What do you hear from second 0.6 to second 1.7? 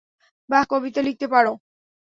কবিতা লিখতে পারো?